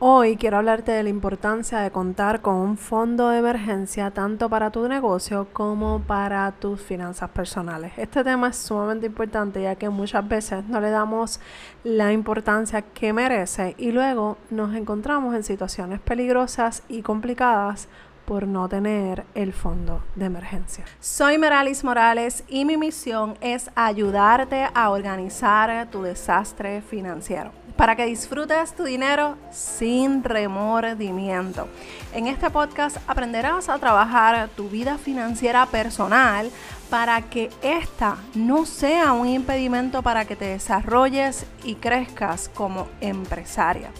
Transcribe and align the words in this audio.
Hoy 0.00 0.36
quiero 0.36 0.56
hablarte 0.56 0.90
de 0.90 1.04
la 1.04 1.08
importancia 1.08 1.78
de 1.78 1.92
contar 1.92 2.42
con 2.42 2.56
un 2.56 2.76
fondo 2.76 3.28
de 3.28 3.38
emergencia 3.38 4.10
tanto 4.10 4.50
para 4.50 4.70
tu 4.70 4.88
negocio 4.88 5.46
como 5.52 6.00
para 6.00 6.50
tus 6.50 6.80
finanzas 6.80 7.30
personales. 7.30 7.92
Este 7.96 8.24
tema 8.24 8.48
es 8.48 8.56
sumamente 8.56 9.06
importante 9.06 9.62
ya 9.62 9.76
que 9.76 9.88
muchas 9.88 10.26
veces 10.28 10.64
no 10.66 10.80
le 10.80 10.90
damos 10.90 11.38
la 11.84 12.12
importancia 12.12 12.82
que 12.82 13.12
merece 13.12 13.76
y 13.78 13.92
luego 13.92 14.36
nos 14.50 14.74
encontramos 14.74 15.32
en 15.36 15.44
situaciones 15.44 16.00
peligrosas 16.00 16.82
y 16.88 17.02
complicadas 17.02 17.86
por 18.24 18.48
no 18.48 18.68
tener 18.68 19.24
el 19.36 19.52
fondo 19.52 20.02
de 20.16 20.26
emergencia. 20.26 20.84
Soy 20.98 21.38
Meralis 21.38 21.84
Morales 21.84 22.42
y 22.48 22.64
mi 22.64 22.76
misión 22.76 23.36
es 23.40 23.70
ayudarte 23.76 24.66
a 24.74 24.90
organizar 24.90 25.88
tu 25.90 26.02
desastre 26.02 26.82
financiero 26.82 27.63
para 27.76 27.96
que 27.96 28.06
disfrutes 28.06 28.74
tu 28.74 28.84
dinero 28.84 29.36
sin 29.50 30.22
remordimiento. 30.22 31.68
En 32.12 32.26
este 32.26 32.50
podcast 32.50 32.96
aprenderás 33.06 33.68
a 33.68 33.78
trabajar 33.78 34.48
tu 34.56 34.68
vida 34.68 34.98
financiera 34.98 35.66
personal 35.66 36.50
para 36.90 37.20
que 37.22 37.50
esta 37.62 38.16
no 38.34 38.66
sea 38.66 39.12
un 39.12 39.26
impedimento 39.26 40.02
para 40.02 40.24
que 40.24 40.36
te 40.36 40.44
desarrolles 40.44 41.46
y 41.64 41.74
crezcas 41.74 42.48
como 42.54 42.88
empresaria. 43.00 43.90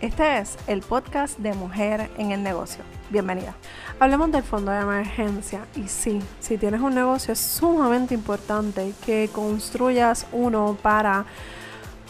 Este 0.00 0.38
es 0.38 0.56
el 0.66 0.80
podcast 0.80 1.38
de 1.38 1.52
Mujer 1.52 2.10
en 2.16 2.30
el 2.30 2.42
Negocio. 2.42 2.82
Bienvenida. 3.10 3.54
Hablemos 3.98 4.32
del 4.32 4.42
fondo 4.42 4.72
de 4.72 4.80
emergencia 4.80 5.66
y 5.76 5.88
sí, 5.88 6.22
si 6.38 6.56
tienes 6.56 6.80
un 6.80 6.94
negocio 6.94 7.34
es 7.34 7.38
sumamente 7.38 8.14
importante 8.14 8.94
que 9.04 9.28
construyas 9.30 10.26
uno 10.32 10.78
para 10.80 11.26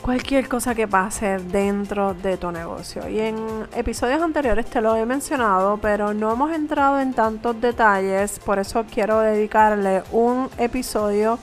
cualquier 0.01 0.49
cosa 0.49 0.75
que 0.75 0.89
pase 0.89 1.39
dentro 1.39 2.15
de 2.15 2.37
tu 2.37 2.51
negocio. 2.51 3.09
Y 3.09 3.21
en 3.21 3.37
episodios 3.75 4.23
anteriores 4.23 4.67
te 4.67 4.81
lo 4.81 4.97
he 4.97 5.07
mencionado, 5.07 5.79
pero 5.79 6.15
no 6.15 6.33
hemos 6.33 6.53
entrado 6.53 7.01
en 7.01 7.13
tantos 7.13 7.61
detalles, 7.61 8.39
por 8.39 8.59
eso 8.59 8.85
quiero 8.93 9.21
dedicarle 9.21 10.03
un 10.13 10.49
episodio 10.59 11.39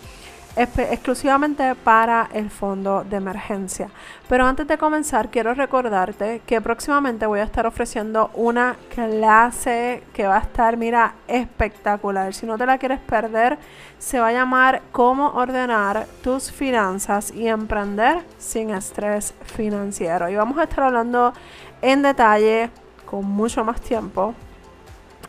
exclusivamente 0.57 1.75
para 1.75 2.29
el 2.33 2.49
fondo 2.49 3.03
de 3.03 3.17
emergencia. 3.17 3.89
Pero 4.27 4.45
antes 4.45 4.67
de 4.67 4.77
comenzar, 4.77 5.29
quiero 5.29 5.53
recordarte 5.53 6.41
que 6.45 6.59
próximamente 6.61 7.25
voy 7.25 7.39
a 7.39 7.43
estar 7.43 7.65
ofreciendo 7.65 8.31
una 8.33 8.75
clase 8.93 10.03
que 10.13 10.27
va 10.27 10.37
a 10.37 10.41
estar, 10.41 10.75
mira, 10.77 11.13
espectacular. 11.27 12.33
Si 12.33 12.45
no 12.45 12.57
te 12.57 12.65
la 12.65 12.77
quieres 12.77 12.99
perder, 12.99 13.57
se 13.99 14.19
va 14.19 14.29
a 14.29 14.33
llamar 14.33 14.81
Cómo 14.91 15.29
ordenar 15.29 16.07
tus 16.23 16.51
finanzas 16.51 17.31
y 17.31 17.47
emprender 17.47 18.23
sin 18.37 18.71
estrés 18.71 19.33
financiero. 19.43 20.29
Y 20.29 20.35
vamos 20.35 20.57
a 20.57 20.63
estar 20.63 20.83
hablando 20.85 21.33
en 21.81 22.01
detalle 22.01 22.69
con 23.05 23.25
mucho 23.25 23.63
más 23.63 23.79
tiempo 23.79 24.33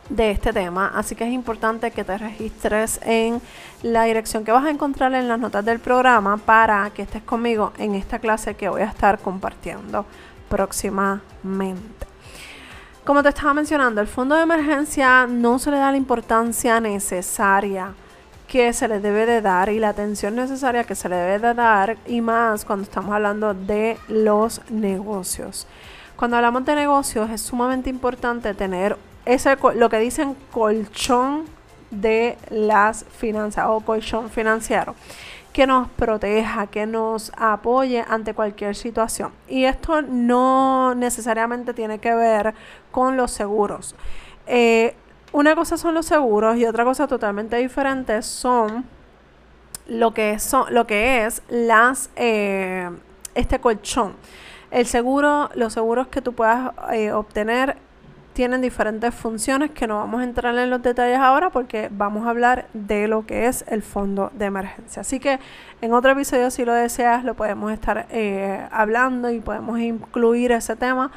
de 0.08 0.30
este 0.30 0.52
tema, 0.52 0.92
así 0.94 1.14
que 1.14 1.24
es 1.24 1.32
importante 1.32 1.90
que 1.90 2.04
te 2.04 2.16
registres 2.16 3.00
en 3.04 3.40
la 3.82 4.04
dirección 4.04 4.44
que 4.44 4.52
vas 4.52 4.64
a 4.64 4.70
encontrar 4.70 5.12
en 5.14 5.28
las 5.28 5.38
notas 5.38 5.64
del 5.64 5.80
programa 5.80 6.36
para 6.38 6.90
que 6.90 7.02
estés 7.02 7.22
conmigo 7.22 7.72
en 7.78 7.94
esta 7.94 8.18
clase 8.18 8.54
que 8.54 8.68
voy 8.68 8.82
a 8.82 8.86
estar 8.86 9.18
compartiendo 9.18 10.06
próximamente. 10.48 12.06
Como 13.04 13.22
te 13.22 13.30
estaba 13.30 13.54
mencionando, 13.54 14.00
el 14.00 14.06
fondo 14.06 14.34
de 14.34 14.42
emergencia 14.42 15.26
no 15.26 15.58
se 15.58 15.70
le 15.70 15.78
da 15.78 15.90
la 15.90 15.96
importancia 15.96 16.80
necesaria 16.80 17.94
que 18.46 18.72
se 18.72 18.88
le 18.88 19.00
debe 19.00 19.26
de 19.26 19.42
dar 19.42 19.68
y 19.68 19.78
la 19.78 19.90
atención 19.90 20.34
necesaria 20.34 20.84
que 20.84 20.94
se 20.94 21.08
le 21.08 21.16
debe 21.16 21.38
de 21.38 21.54
dar 21.54 21.98
y 22.06 22.22
más 22.22 22.64
cuando 22.64 22.84
estamos 22.84 23.14
hablando 23.14 23.52
de 23.52 23.98
los 24.08 24.62
negocios. 24.70 25.66
Cuando 26.16 26.36
hablamos 26.36 26.64
de 26.64 26.74
negocios 26.74 27.30
es 27.30 27.42
sumamente 27.42 27.90
importante 27.90 28.52
tener 28.54 28.96
ese, 29.28 29.56
lo 29.74 29.88
que 29.90 29.98
dicen 29.98 30.34
colchón 30.50 31.44
de 31.90 32.36
las 32.50 33.04
finanzas 33.04 33.66
o 33.68 33.80
colchón 33.80 34.30
financiero 34.30 34.94
que 35.52 35.66
nos 35.66 35.88
proteja, 35.88 36.68
que 36.68 36.86
nos 36.86 37.32
apoye 37.36 38.04
ante 38.08 38.32
cualquier 38.32 38.76
situación. 38.76 39.32
Y 39.48 39.64
esto 39.64 40.02
no 40.02 40.94
necesariamente 40.94 41.74
tiene 41.74 41.98
que 41.98 42.14
ver 42.14 42.54
con 42.90 43.16
los 43.16 43.32
seguros. 43.32 43.96
Eh, 44.46 44.94
una 45.32 45.54
cosa 45.54 45.76
son 45.76 45.94
los 45.94 46.06
seguros 46.06 46.56
y 46.56 46.64
otra 46.64 46.84
cosa 46.84 47.06
totalmente 47.06 47.56
diferente 47.56 48.22
son 48.22 48.84
lo 49.88 50.14
que, 50.14 50.38
son, 50.38 50.72
lo 50.72 50.86
que 50.86 51.26
es 51.26 51.42
eh, 52.16 52.88
este 53.34 53.58
colchón. 53.58 54.14
El 54.70 54.86
seguro, 54.86 55.50
los 55.54 55.72
seguros 55.72 56.08
que 56.08 56.22
tú 56.22 56.34
puedas 56.34 56.72
eh, 56.92 57.10
obtener 57.12 57.76
tienen 58.38 58.60
diferentes 58.60 59.12
funciones 59.16 59.72
que 59.72 59.88
no 59.88 59.96
vamos 59.96 60.20
a 60.20 60.22
entrar 60.22 60.56
en 60.56 60.70
los 60.70 60.80
detalles 60.80 61.18
ahora 61.18 61.50
porque 61.50 61.88
vamos 61.90 62.24
a 62.24 62.30
hablar 62.30 62.68
de 62.72 63.08
lo 63.08 63.26
que 63.26 63.48
es 63.48 63.64
el 63.66 63.82
fondo 63.82 64.30
de 64.32 64.44
emergencia. 64.44 65.00
Así 65.00 65.18
que 65.18 65.40
en 65.80 65.92
otro 65.92 66.12
episodio, 66.12 66.48
si 66.52 66.64
lo 66.64 66.72
deseas, 66.72 67.24
lo 67.24 67.34
podemos 67.34 67.72
estar 67.72 68.06
eh, 68.10 68.64
hablando 68.70 69.28
y 69.32 69.40
podemos 69.40 69.80
incluir 69.80 70.52
ese 70.52 70.76
tema 70.76 71.10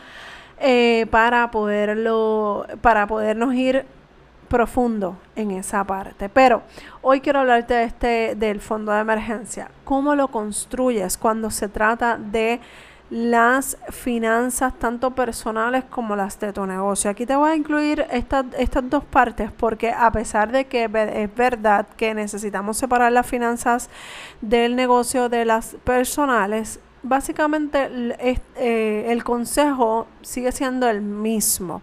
eh, 0.60 1.06
para 1.12 1.52
poderlo, 1.52 2.66
para 2.82 3.06
podernos 3.06 3.54
ir 3.54 3.86
profundo 4.48 5.16
en 5.36 5.52
esa 5.52 5.84
parte. 5.84 6.28
Pero 6.28 6.64
hoy 7.04 7.22
quiero 7.22 7.42
hablarte 7.42 7.76
de 7.76 7.84
este, 7.84 8.36
del 8.36 8.62
fondo 8.62 8.94
de 8.94 9.02
emergencia. 9.02 9.70
¿Cómo 9.84 10.16
lo 10.16 10.30
construyes 10.30 11.18
cuando 11.18 11.52
se 11.52 11.68
trata 11.68 12.18
de 12.18 12.60
las 13.12 13.78
finanzas 13.90 14.74
tanto 14.80 15.12
personales 15.12 15.84
como 15.84 16.16
las 16.16 16.40
de 16.40 16.54
tu 16.54 16.66
negocio. 16.66 17.12
Aquí 17.12 17.26
te 17.26 17.36
voy 17.36 17.52
a 17.52 17.56
incluir 17.56 18.06
estas, 18.10 18.46
dos 18.84 19.04
partes 19.04 19.52
porque 19.52 19.92
a 19.92 20.10
pesar 20.14 20.52
de 20.52 20.66
que 20.66 20.86
es 20.86 21.36
verdad 21.36 21.86
que 21.98 22.14
necesitamos 22.14 22.78
separar 22.78 23.12
las 23.12 23.28
finanzas 23.28 23.90
del 24.40 24.78
negocio 24.78 25.28
de 25.28 25.44
las 25.44 25.76
personales, 25.84 26.80
básicamente 27.04 27.90
eh, 28.56 29.06
el 29.10 29.24
consejo 29.26 30.08
sigue 30.22 30.54
siendo 30.54 30.90
el 30.90 31.02
mismo 31.02 31.82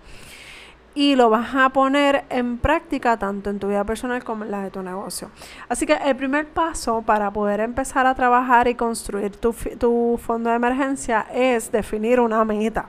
y 0.99 1.15
lo 1.15 1.31
vas 1.31 1.55
a 1.55 1.69
poner 1.69 2.25
en 2.29 2.59
práctica 2.59 3.17
tanto 3.17 3.51
en 3.51 3.61
tu 3.61 3.69
vida 3.69 3.85
personal 3.85 4.25
como 4.25 4.43
en 4.43 4.51
la 4.51 4.65
de 4.65 4.73
tu 4.73 4.83
negocio. 4.83 5.31
Así 5.69 5.87
que 5.87 5.93
el 5.93 6.17
primer 6.17 6.49
paso 6.49 7.03
para 7.03 7.31
poder 7.31 7.61
empezar 7.61 8.05
a 8.05 8.17
trabajar 8.17 8.67
y 8.67 8.75
construir 8.75 9.37
tu, 9.37 9.55
tu 9.79 10.19
fondo 10.21 10.51
de 10.51 10.57
emergencia 10.57 11.25
es 11.33 11.71
definir 11.71 12.19
una 12.19 12.45
meta. 12.45 12.89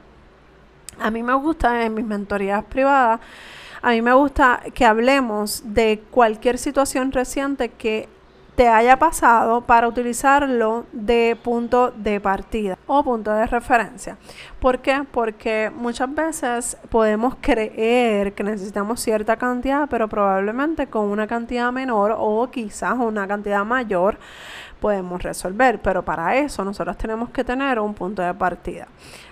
A 1.00 1.12
mí 1.12 1.22
me 1.22 1.36
gusta 1.36 1.86
en 1.86 1.94
mis 1.94 2.03
mentorías 2.03 2.64
privadas, 2.64 3.20
a 3.80 3.92
mí 3.92 4.02
me 4.02 4.14
gusta 4.14 4.59
que 4.74 4.86
hablemos 4.88 5.62
de 5.64 6.02
cualquier 6.09 6.58
situación 6.58 7.12
reciente 7.12 7.70
que 7.70 8.09
te 8.59 8.68
haya 8.68 9.00
pasado 9.00 9.62
para 9.62 9.88
utilizarlo 9.88 10.86
de 10.92 11.38
punto 11.42 11.92
de 11.92 12.20
partida 12.20 12.78
o 12.88 13.02
punto 13.06 13.31
de 13.31 13.46
referencia. 13.46 14.18
¿Por 14.59 14.80
qué? 14.80 15.06
Porque 15.09 15.72
muchas 15.74 16.14
veces 16.14 16.75
podemos 16.90 17.36
creer 17.40 18.34
que 18.34 18.44
necesitamos 18.44 19.00
cierta 19.00 19.38
cantidad, 19.38 19.88
pero 19.90 20.09
probablemente 20.09 20.88
con 20.88 21.06
una 21.06 21.25
cantidad 21.25 21.72
menor 21.72 22.14
o 22.18 22.52
quizás 22.52 22.96
una 23.00 23.25
cantidad 23.30 23.64
mayor 23.64 24.20
podemos 24.79 25.22
resolver, 25.22 25.79
pero 25.81 26.03
para 26.03 26.35
eso 26.35 26.63
nosotros 26.63 26.97
tenemos 26.97 27.29
que 27.29 27.44
tener 27.44 27.79
un 27.79 27.94
punto 27.94 28.22
de 28.22 28.34
partida. 28.34 28.88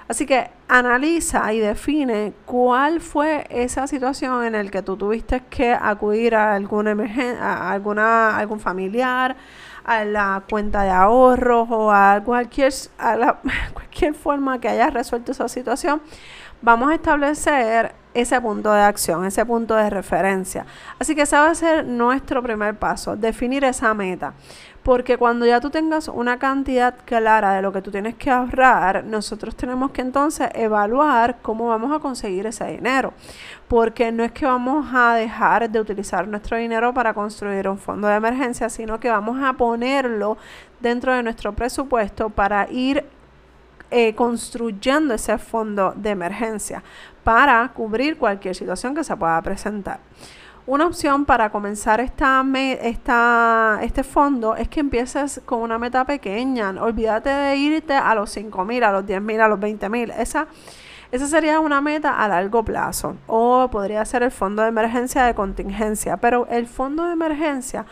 Así 0.07 0.25
que 0.25 0.49
analiza 0.69 1.51
y 1.53 1.59
define 1.59 2.33
cuál 2.45 3.01
fue 3.01 3.45
esa 3.49 3.87
situación 3.87 4.45
en 4.45 4.53
la 4.53 4.71
que 4.71 4.81
tú 4.81 4.95
tuviste 4.95 5.43
que 5.49 5.73
acudir 5.73 6.35
a 6.35 6.55
alguna 6.55 6.95
a 7.41 7.71
alguna 7.71 8.37
algún 8.37 8.59
familiar, 8.59 9.35
a 9.83 10.05
la 10.05 10.43
cuenta 10.49 10.83
de 10.83 10.91
ahorros 10.91 11.67
o 11.69 11.91
a 11.91 12.21
cualquier 12.23 12.73
a 12.97 13.15
la, 13.15 13.39
cualquier 13.73 14.13
forma 14.13 14.59
que 14.59 14.69
hayas 14.69 14.93
resuelto 14.93 15.33
esa 15.33 15.49
situación. 15.49 16.01
Vamos 16.61 16.89
a 16.89 16.95
establecer 16.95 17.93
ese 18.13 18.41
punto 18.41 18.73
de 18.73 18.81
acción, 18.81 19.25
ese 19.25 19.45
punto 19.45 19.75
de 19.75 19.89
referencia. 19.91 20.65
Así 20.97 21.13
que 21.13 21.21
ese 21.21 21.35
va 21.35 21.51
a 21.51 21.55
ser 21.55 21.85
nuestro 21.85 22.41
primer 22.41 22.75
paso, 22.75 23.15
definir 23.15 23.63
esa 23.63 23.93
meta. 23.93 24.33
Porque 24.88 25.18
cuando 25.18 25.45
ya 25.45 25.60
tú 25.60 25.69
tengas 25.69 26.07
una 26.07 26.39
cantidad 26.39 26.95
clara 27.04 27.51
de 27.51 27.62
lo 27.62 27.74
que 27.74 27.81
tú 27.81 27.92
tienes 27.92 28.16
que 28.16 28.30
ahorrar, 28.30 29.04
nosotros 29.04 29.54
tenemos 29.54 29.92
que 29.92 30.00
entonces 30.00 30.48
evaluar 30.54 31.39
cómo 31.42 31.68
vamos 31.68 31.94
a 31.94 32.00
conseguir 32.00 32.45
ese 32.45 32.63
dinero. 32.68 33.12
Porque 33.68 34.13
no 34.13 34.24
es 34.24 34.31
que 34.31 34.45
vamos 34.45 34.88
a 34.94 35.16
dejar 35.16 35.69
de 35.69 35.81
utilizar 35.81 36.25
nuestro 36.25 36.56
dinero 36.56 36.94
para 36.94 37.13
construir 37.13 37.68
un 37.68 37.78
fondo 37.78 38.07
de 38.07 38.16
emergencia, 38.16 38.69
sino 38.69 38.98
que 38.98 39.10
vamos 39.10 39.44
a 39.44 39.51
ponerlo 39.51 40.38
dentro 40.80 41.13
de 41.13 41.22
nuestro 41.22 41.51
presupuesto 41.51 42.30
para 42.30 42.72
ir 42.72 43.04
eh, 43.92 44.16
construyendo 44.16 45.13
ese 45.13 45.38
fondo 45.38 45.92
de 45.98 46.12
emergencia 46.12 46.81
para 47.25 47.68
cubrir 47.74 48.18
cualquier 48.18 48.56
situación 48.56 48.95
que 48.95 49.04
se 49.04 49.18
pueda 49.18 49.42
presentar. 49.42 50.00
Una 50.67 50.85
opción 50.85 51.23
para 51.23 51.49
comenzar 51.49 52.01
esta, 52.01 52.45
esta, 52.81 53.79
este 53.83 54.03
fondo 54.03 54.53
es 54.57 54.67
que 54.67 54.81
empieces 54.81 55.39
con 55.45 55.61
una 55.61 55.79
meta 55.79 56.03
pequeña. 56.03 56.71
Olvídate 56.71 57.29
de 57.29 57.55
irte 57.55 57.93
a 57.93 58.13
los 58.13 58.31
5 58.31 58.65
mil, 58.65 58.83
a 58.83 58.91
los 58.91 59.05
10 59.07 59.21
mil, 59.21 59.39
a 59.39 59.47
los 59.47 59.61
20 59.61 59.87
mil. 59.87 60.11
Esa, 60.11 60.47
Esa 61.09 61.25
sería 61.27 61.61
una 61.61 61.79
meta 61.79 62.21
a 62.21 62.27
largo 62.27 62.65
plazo 62.65 63.15
o 63.27 63.69
podría 63.71 64.03
ser 64.03 64.23
el 64.23 64.31
fondo 64.31 64.61
de 64.61 64.67
emergencia 64.67 65.23
de 65.23 65.33
contingencia, 65.33 66.17
pero 66.17 66.47
el 66.49 66.67
fondo 66.67 67.05
de 67.05 67.13
emergencia 67.13 67.85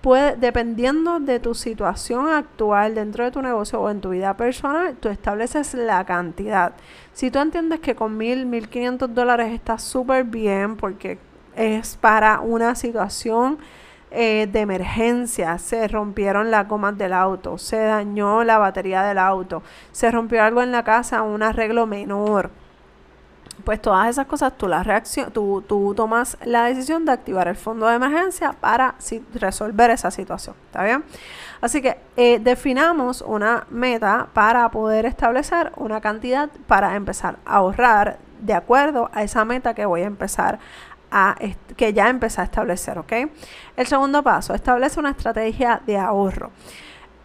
puede, 0.00 0.34
dependiendo 0.36 1.20
de 1.20 1.38
tu 1.38 1.54
situación 1.54 2.30
actual 2.30 2.94
dentro 2.94 3.24
de 3.24 3.30
tu 3.30 3.42
negocio 3.42 3.78
o 3.78 3.90
en 3.90 4.00
tu 4.00 4.08
vida 4.08 4.34
personal, 4.38 4.96
tú 4.98 5.10
estableces 5.10 5.74
la 5.74 6.02
cantidad. 6.06 6.72
Si 7.12 7.30
tú 7.30 7.40
entiendes 7.40 7.80
que 7.80 7.94
con 7.94 8.16
mil, 8.16 8.46
mil 8.46 8.70
quinientos 8.70 9.14
dólares 9.14 9.52
está 9.52 9.76
súper 9.76 10.24
bien 10.24 10.78
porque 10.78 11.18
es 11.56 11.96
para 11.96 12.40
una 12.40 12.74
situación 12.74 13.58
eh, 14.10 14.48
de 14.50 14.60
emergencia, 14.60 15.58
se 15.58 15.88
rompieron 15.88 16.50
las 16.50 16.68
gomas 16.68 16.98
del 16.98 17.12
auto, 17.12 17.58
se 17.58 17.78
dañó 17.78 18.44
la 18.44 18.58
batería 18.58 19.02
del 19.02 19.18
auto, 19.18 19.62
se 19.90 20.10
rompió 20.10 20.42
algo 20.42 20.62
en 20.62 20.72
la 20.72 20.84
casa, 20.84 21.22
un 21.22 21.42
arreglo 21.42 21.86
menor 21.86 22.50
pues 23.64 23.80
todas 23.80 24.08
esas 24.08 24.26
cosas 24.26 24.56
tú, 24.56 24.68
la 24.68 24.82
reacción, 24.82 25.30
tú, 25.30 25.62
tú, 25.66 25.94
tomas 25.94 26.36
la 26.44 26.64
decisión 26.64 27.04
de 27.04 27.12
activar 27.12 27.48
el 27.48 27.56
fondo 27.56 27.86
de 27.86 27.94
emergencia 27.94 28.54
para 28.60 28.94
resolver 29.34 29.90
esa 29.90 30.10
situación. 30.10 30.56
¿Está 30.66 30.82
bien? 30.84 31.04
Así 31.60 31.80
que 31.80 31.98
eh, 32.16 32.40
definamos 32.40 33.22
una 33.22 33.66
meta 33.70 34.28
para 34.32 34.68
poder 34.70 35.06
establecer 35.06 35.72
una 35.76 36.00
cantidad 36.00 36.50
para 36.66 36.96
empezar 36.96 37.38
a 37.44 37.56
ahorrar 37.56 38.18
de 38.40 38.54
acuerdo 38.54 39.10
a 39.12 39.22
esa 39.22 39.44
meta 39.44 39.74
que 39.74 39.86
voy 39.86 40.02
a 40.02 40.06
empezar 40.06 40.58
a 41.12 41.36
que 41.76 41.92
ya 41.92 42.08
empecé 42.08 42.40
a 42.40 42.44
establecer, 42.44 42.98
¿ok? 42.98 43.12
El 43.76 43.86
segundo 43.86 44.22
paso, 44.22 44.54
establece 44.54 44.98
una 44.98 45.10
estrategia 45.10 45.80
de 45.86 45.98
ahorro. 45.98 46.50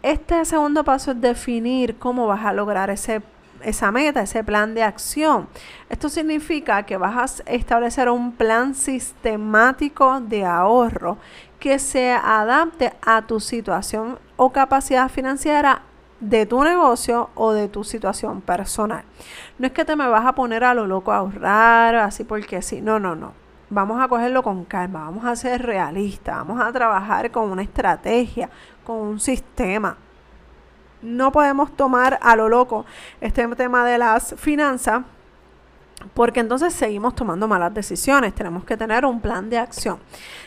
Este 0.04 0.46
segundo 0.46 0.84
paso 0.84 1.12
es 1.12 1.22
definir 1.22 1.98
cómo 1.98 2.28
vas 2.28 2.46
a 2.46 2.54
lograr 2.54 2.90
ese 2.90 3.22
esa 3.64 3.92
meta, 3.92 4.22
ese 4.22 4.44
plan 4.44 4.74
de 4.74 4.84
acción. 4.84 5.48
Esto 5.90 6.10
significa 6.10 6.84
que 6.84 6.98
vas 6.98 7.42
a 7.42 7.52
establecer 7.52 8.10
un 8.10 8.34
plan 8.34 8.76
sistemático 8.76 10.20
de 10.22 10.46
ahorro 10.46 11.18
que 11.60 11.80
se 11.80 12.12
adapte 12.12 12.94
a 13.02 13.24
tu 13.24 13.40
situación 13.40 14.20
o 14.36 14.52
capacidad 14.52 15.10
financiera 15.10 15.82
de 16.20 16.46
tu 16.46 16.64
negocio 16.64 17.30
o 17.36 17.52
de 17.52 17.68
tu 17.68 17.84
situación 17.84 18.42
personal. 18.42 19.04
No 19.58 19.68
es 19.68 19.74
que 19.74 19.86
te 19.86 19.96
me 19.96 20.08
vas 20.08 20.26
a 20.26 20.34
poner 20.34 20.64
a 20.64 20.74
lo 20.74 20.88
loco 20.88 21.12
a 21.12 21.18
ahorrar, 21.18 21.96
así 21.96 22.24
porque 22.24 22.62
sí, 22.62 22.82
no, 22.82 23.00
no, 23.00 23.16
no. 23.16 23.47
Vamos 23.70 24.02
a 24.02 24.08
cogerlo 24.08 24.44
con 24.44 24.64
calma, 24.66 25.02
vamos 25.06 25.26
a 25.26 25.36
ser 25.36 25.62
realistas, 25.62 26.38
vamos 26.38 26.62
a 26.62 26.72
trabajar 26.72 27.32
con 27.32 27.52
una 27.52 27.62
estrategia, 27.62 28.50
con 28.86 28.98
un 28.98 29.20
sistema 29.20 29.98
no 31.02 31.32
podemos 31.32 31.76
tomar 31.76 32.18
a 32.22 32.36
lo 32.36 32.50
loco 32.50 32.86
este 33.22 33.48
tema 33.56 33.86
de 33.86 33.98
las 33.98 34.36
finanzas 34.36 35.04
porque 36.14 36.40
entonces 36.40 36.74
seguimos 36.74 37.16
tomando 37.16 37.48
malas 37.48 37.74
decisiones. 37.74 38.34
Tenemos 38.34 38.64
que 38.64 38.78
tener 38.78 39.04
un 39.06 39.20
plan 39.20 39.50
de 39.50 39.58
acción. 39.58 40.00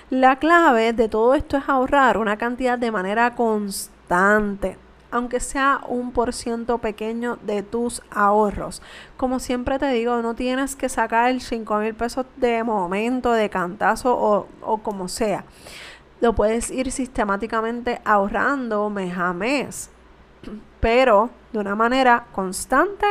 La 0.08 0.36
clave 0.36 0.92
de 0.92 1.08
todo 1.08 1.34
esto 1.34 1.56
es 1.56 1.68
ahorrar 1.68 2.18
una 2.18 2.36
cantidad 2.36 2.78
de 2.78 2.90
manera 2.90 3.34
constante, 3.34 4.78
aunque 5.10 5.40
sea 5.40 5.80
un 5.88 6.12
por 6.12 6.32
ciento 6.32 6.78
pequeño 6.78 7.38
de 7.42 7.62
tus 7.62 8.02
ahorros. 8.10 8.82
Como 9.16 9.38
siempre 9.40 9.78
te 9.78 9.88
digo, 9.88 10.22
no 10.22 10.34
tienes 10.34 10.76
que 10.76 10.88
sacar 10.88 11.30
el 11.30 11.40
5 11.40 11.78
mil 11.78 11.94
pesos 11.94 12.26
de 12.36 12.62
momento, 12.64 13.32
de 13.32 13.50
cantazo 13.50 14.16
o, 14.16 14.46
o 14.62 14.78
como 14.78 15.08
sea. 15.08 15.44
Lo 16.20 16.34
puedes 16.34 16.70
ir 16.70 16.92
sistemáticamente 16.92 18.00
ahorrando 18.04 18.90
mes 18.90 19.16
a 19.16 19.32
mes 19.32 19.90
pero 20.80 21.30
de 21.52 21.58
una 21.58 21.74
manera 21.74 22.26
constante 22.32 23.06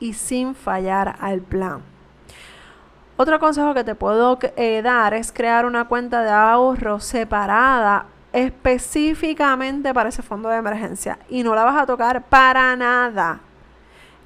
y 0.00 0.14
sin 0.14 0.54
fallar 0.54 1.16
al 1.20 1.40
plan. 1.40 1.82
Otro 3.16 3.38
consejo 3.38 3.74
que 3.74 3.84
te 3.84 3.94
puedo 3.94 4.38
eh, 4.56 4.82
dar 4.82 5.14
es 5.14 5.32
crear 5.32 5.66
una 5.66 5.86
cuenta 5.86 6.22
de 6.22 6.30
ahorro 6.30 6.98
separada 6.98 8.06
específicamente 8.32 9.92
para 9.92 10.08
ese 10.08 10.22
fondo 10.22 10.48
de 10.48 10.56
emergencia 10.56 11.18
y 11.28 11.42
no 11.42 11.54
la 11.54 11.64
vas 11.64 11.82
a 11.82 11.86
tocar 11.86 12.22
para 12.24 12.74
nada. 12.76 13.40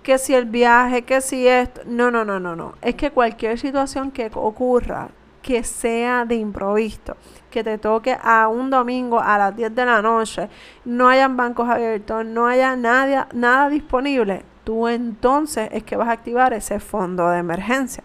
Que 0.03 0.19
si 0.19 0.35
el 0.35 0.45
viaje, 0.45 1.03
que 1.03 1.21
si 1.21 1.49
esto, 1.49 1.81
no, 1.87 2.11
no, 2.11 2.25
no, 2.25 2.39
no, 2.39 2.55
no. 2.55 2.75
Es 2.81 2.95
que 2.95 3.11
cualquier 3.11 3.59
situación 3.59 4.13
que 4.13 4.31
ocurra, 4.35 5.09
que 5.43 5.65
sea 5.65 6.25
de 6.25 6.37
improviso, 6.37 7.17
que 7.51 7.65
te 7.65 7.79
toque 7.79 8.17
a 8.23 8.49
un 8.49 8.71
domingo 8.71 9.21
a 9.21 9.39
las 9.39 9.57
10 9.57 9.75
de 9.75 9.85
la 9.85 10.03
noche, 10.03 10.49
no 10.85 11.09
hayan 11.09 11.37
bancos 11.37 11.69
abiertos, 11.69 12.25
no 12.25 12.47
haya 12.47 12.77
nada, 12.77 13.29
nada 13.33 13.69
disponible, 13.69 14.45
tú 14.63 14.89
entonces 14.89 15.69
es 15.73 15.85
que 15.85 15.97
vas 15.97 16.09
a 16.09 16.13
activar 16.13 16.53
ese 16.53 16.81
fondo 16.81 17.29
de 17.31 17.39
emergencia. 17.39 18.05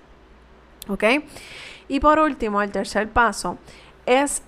¿Ok? 0.87 1.03
Y 1.87 1.99
por 1.99 2.19
último, 2.19 2.61
el 2.61 2.71
tercer 2.71 3.09
paso 3.09 3.57
es 4.05 4.43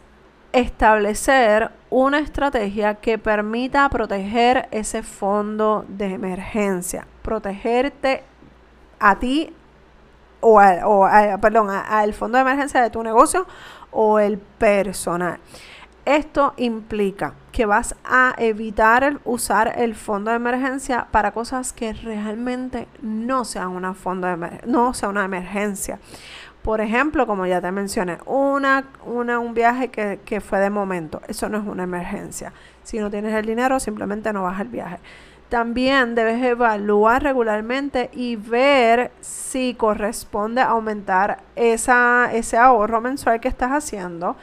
establecer 0.54 1.72
una 1.90 2.20
estrategia 2.20 2.96
que 2.96 3.18
permita 3.18 3.90
proteger 3.90 4.68
ese 4.72 5.04
fondo 5.04 5.84
de 5.88 6.14
emergencia, 6.14 7.08
protegerte 7.24 8.24
a 9.00 9.20
ti 9.20 9.54
o, 10.40 10.62
o 10.62 11.10
perdón, 11.42 11.70
al 11.70 12.14
fondo 12.14 12.38
de 12.38 12.44
emergencia 12.44 12.82
de 12.82 12.90
tu 12.90 13.04
negocio 13.04 13.48
o 13.92 14.20
el 14.20 14.38
personal. 14.38 15.40
Esto 16.06 16.54
implica 16.58 17.34
que 17.54 17.66
vas 17.66 17.96
a 18.04 18.34
evitar 18.38 19.20
usar 19.24 19.80
el 19.80 19.96
fondo 19.96 20.32
de 20.32 20.38
emergencia 20.38 21.08
para 21.12 21.32
cosas 21.32 21.72
que 21.72 21.94
realmente 21.94 22.90
no 23.02 23.46
sean 23.46 23.70
una 23.70 23.94
fondo 23.94 24.28
de 24.28 24.62
no 24.66 24.94
sea 24.94 25.08
una 25.08 25.24
emergencia. 25.24 26.00
Por 26.64 26.80
ejemplo, 26.80 27.28
como 27.28 27.46
ya 27.46 27.60
te 27.60 27.72
mencioné, 27.72 28.20
una, 28.26 28.86
una, 29.06 29.40
un 29.40 29.54
viaje 29.54 29.90
que, 29.90 30.22
que 30.24 30.40
fue 30.40 30.60
de 30.60 30.70
momento. 30.70 31.22
Eso 31.28 31.50
no 31.50 31.58
es 31.58 31.68
una 31.68 31.84
emergencia. 31.84 32.54
Si 32.84 33.00
no 33.00 33.12
tienes 33.12 33.34
el 33.34 33.46
dinero, 33.46 33.82
simplemente 33.82 34.32
no 34.32 34.44
vas 34.44 34.62
al 34.62 34.70
viaje. 34.70 35.00
También 35.50 36.16
debes 36.16 36.42
evaluar 36.42 37.22
regularmente 37.22 38.10
y 38.14 38.38
ver 38.38 39.12
si 39.20 39.76
corresponde 39.76 40.62
aumentar 40.62 41.44
esa, 41.56 42.30
ese 42.34 42.58
ahorro 42.58 43.02
mensual 43.02 43.40
que 43.40 43.50
estás 43.50 43.72
haciendo, 43.72 44.36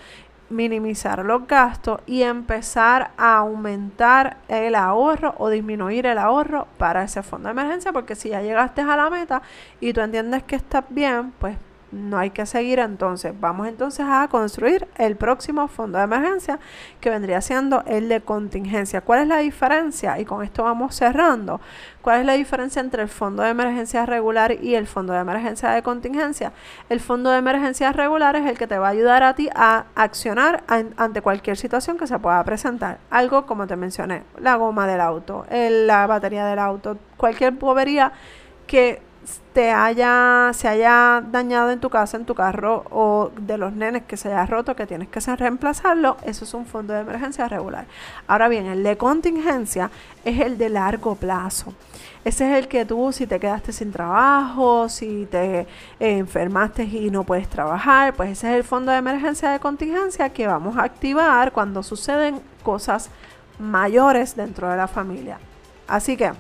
minimizar 0.51 1.25
los 1.25 1.47
gastos 1.47 2.01
y 2.07 2.23
empezar 2.23 3.13
a 3.17 3.39
aumentar 3.39 4.37
el 4.47 4.75
ahorro 4.75 5.35
o 5.39 5.49
disminuir 5.49 6.07
el 6.07 6.19
ahorro 6.19 6.69
para 6.77 7.03
ese 7.03 7.23
fondo 7.23 7.49
de 7.49 7.53
emergencia, 7.53 7.93
porque 7.93 8.15
si 8.15 8.29
ya 8.29 8.43
llegaste 8.43 8.83
a 8.83 8.97
la 8.97 9.09
meta 9.09 9.43
y 9.81 9.93
tú 9.93 10.03
entiendes 10.03 10.43
que 10.43 10.57
estás 10.57 10.85
bien, 10.91 11.33
pues 11.41 11.57
no 11.93 12.19
hay 12.19 12.31
que 12.31 12.47
seguir 12.47 12.79
entonces. 12.79 13.33
Vamos 13.39 13.67
entonces 13.69 14.07
a 14.09 14.27
construir 14.29 14.89
el 14.97 15.17
próximo 15.17 15.69
fondo 15.69 15.99
de 15.99 16.05
emergencia 16.05 16.59
que 17.01 17.11
vendría 17.11 17.41
siendo 17.41 17.83
el 17.87 18.09
de 18.09 18.21
contingencia. 18.21 19.01
¿Cuál 19.01 19.23
es 19.23 19.29
la 19.29 19.39
diferencia? 19.39 20.19
Y 20.19 20.25
con 20.25 20.43
esto 20.43 20.65
vamos 20.65 20.95
cerrando. 20.95 21.61
¿Cuál 22.03 22.21
es 22.21 22.27
la 22.27 22.33
diferencia 22.35 22.81
entre 22.81 23.03
el 23.03 23.09
fondo 23.09 23.43
de 23.43 23.51
emergencia 23.51 24.07
regular 24.07 24.53
y 24.63 24.75
el 24.75 24.87
fondo 24.87 25.13
de 25.13 25.21
emergencia 25.21 25.71
de 25.71 25.83
contingencia? 25.83 26.53
El 26.89 27.01
fondo 27.01 27.31
de 27.31 27.39
emergencia 27.39 27.93
regular 27.93 28.37
es 28.37 28.47
el 28.47 28.57
que 28.57 28.67
te 28.67 28.79
va 28.79 28.89
a 28.89 28.91
ayudar 28.91 29.23
a 29.23 29.35
ti 29.35 29.51
a 29.55 29.87
accionar 29.95 30.65
ante 30.69 31.23
cualquier 31.23 31.57
situación 31.57 31.99
que 31.99 32.07
se 32.07 32.19
pueda 32.19 32.43
presentar. 32.45 32.99
Algo 33.11 33.47
como 33.47 33.67
te 33.67 33.77
mencioné, 33.77 34.23
la 34.39 34.57
goma 34.57 34.87
del 34.87 35.01
auto, 35.01 35.45
la 35.51 36.07
batería 36.07 36.47
del 36.47 36.59
auto, 36.59 36.97
cualquier 37.17 37.53
bobería 37.53 38.13
que 38.67 39.03
te 39.53 39.71
haya, 39.71 40.51
se 40.55 40.69
haya 40.69 41.23
dañado 41.31 41.71
en 41.71 41.81
tu 41.81 41.91
casa, 41.91 42.17
en 42.17 42.25
tu 42.25 42.35
carro 42.35 42.85
o 42.91 43.31
de 43.37 43.59
los 43.59 43.73
nenes 43.73 44.05
que 44.05 44.17
se 44.17 44.29
haya 44.29 44.47
roto, 44.47 44.77
que 44.77 44.87
tienes 44.87 45.09
que 45.09 45.21
reemplazarlo, 45.37 46.17
eso 46.25 46.45
es 46.45 46.55
un 46.55 46.67
fondo 46.67 46.95
de 46.95 47.01
emergencia 47.01 47.49
regular. 47.49 47.87
Ahora 48.27 48.49
bien, 48.49 48.67
el 48.67 48.83
de 48.83 48.97
contingencia 48.97 49.91
es 50.25 50.41
el 50.41 50.59
de 50.59 50.69
largo 50.69 51.15
plazo. 51.15 51.75
Ese 52.25 52.51
es 52.51 52.59
el 52.59 52.69
que 52.69 52.85
tú, 52.85 53.13
si 53.13 53.27
te 53.27 53.41
quedaste 53.41 53.73
sin 53.73 53.93
trabajo, 53.93 54.89
si 54.89 55.27
te 55.31 55.67
enfermaste 55.99 56.85
y 56.85 57.11
no 57.11 57.25
puedes 57.25 57.49
trabajar, 57.49 58.15
pues 58.15 58.31
ese 58.31 58.51
es 58.51 58.57
el 58.57 58.65
fondo 58.65 58.93
de 58.93 58.99
emergencia 58.99 59.51
de 59.51 59.59
contingencia 59.59 60.29
que 60.29 60.47
vamos 60.47 60.77
a 60.77 60.83
activar 60.83 61.53
cuando 61.53 61.83
suceden 61.83 62.41
cosas 62.63 63.11
mayores 63.59 64.37
dentro 64.37 64.69
de 64.69 64.77
la 64.77 64.87
familia. 64.87 65.39
Así 65.89 66.17
que 66.17 66.31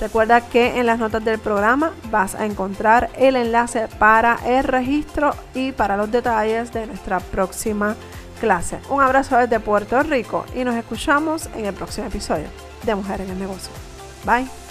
Recuerda 0.00 0.40
que 0.40 0.80
en 0.80 0.86
las 0.86 0.98
notas 0.98 1.24
del 1.24 1.38
programa 1.38 1.92
vas 2.10 2.34
a 2.34 2.46
encontrar 2.46 3.10
el 3.16 3.36
enlace 3.36 3.86
para 3.98 4.38
el 4.44 4.64
registro 4.64 5.34
y 5.54 5.70
para 5.72 5.96
los 5.96 6.10
detalles 6.10 6.72
de 6.72 6.86
nuestra 6.86 7.20
próxima 7.20 7.94
clase. 8.40 8.78
Un 8.90 9.02
abrazo 9.02 9.36
desde 9.36 9.60
Puerto 9.60 10.02
Rico 10.02 10.44
y 10.54 10.64
nos 10.64 10.74
escuchamos 10.74 11.48
en 11.54 11.66
el 11.66 11.74
próximo 11.74 12.06
episodio 12.06 12.46
de 12.84 12.94
Mujer 12.94 13.20
en 13.20 13.30
el 13.30 13.38
Negocio. 13.38 13.72
Bye. 14.24 14.63